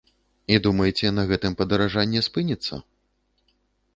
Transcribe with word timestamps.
І 0.53 0.55
думаеце, 0.67 1.09
на 1.17 1.25
гэтым 1.33 1.53
падаражанне 1.59 2.21
спыніцца? 2.31 2.79